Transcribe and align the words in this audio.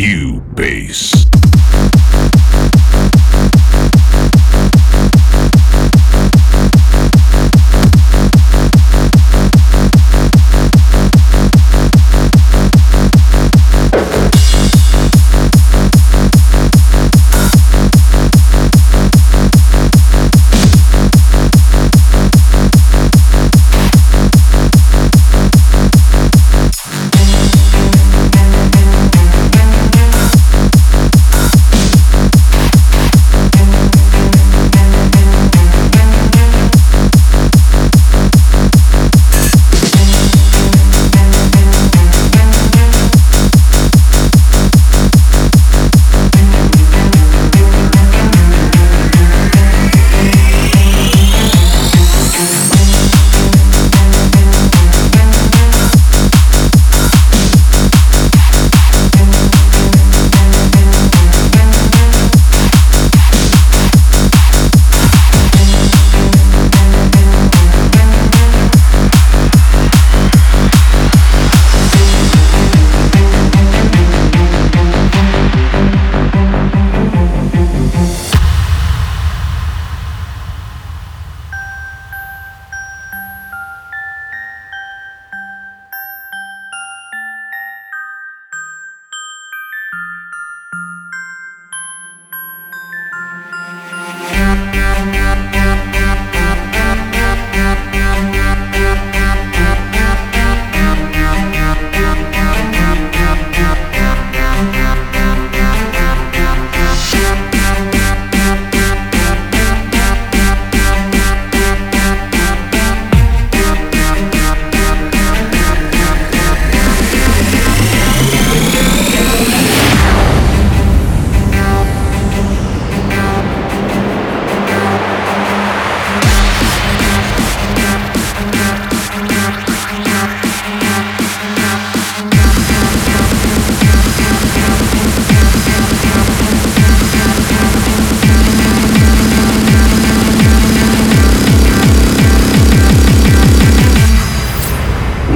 cube 0.00 0.40
base. 0.54 1.19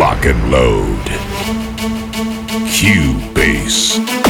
lock 0.04 0.26
and 0.26 0.50
load. 0.50 1.04
Cue 2.70 3.15
bass. 3.32 4.23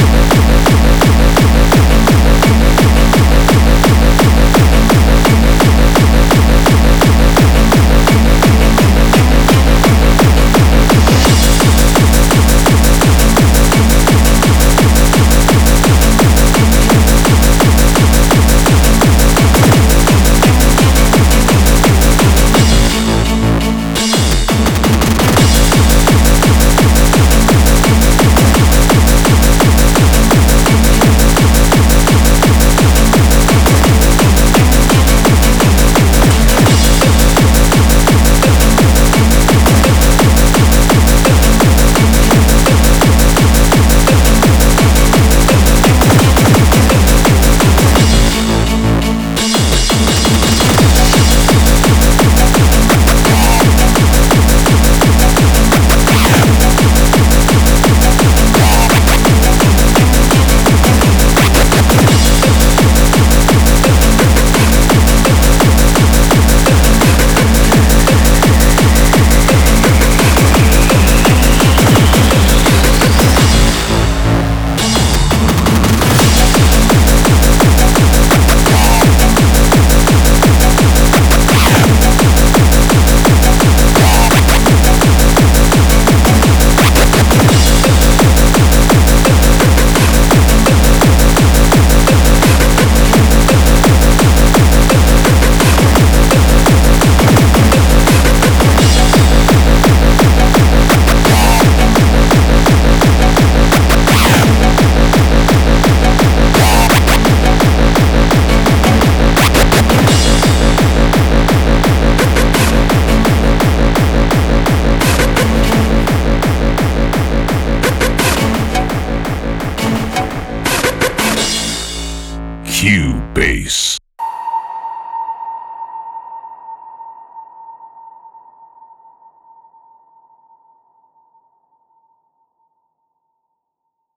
Cubase. 123.35 124.04